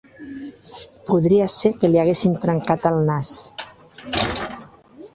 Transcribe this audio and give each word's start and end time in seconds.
Podria 1.09 1.51
ser 1.57 1.71
que 1.83 1.93
li 1.93 2.03
haguessin 2.05 2.35
trencat 2.49 2.91
el 2.93 2.99
nas. 3.13 3.37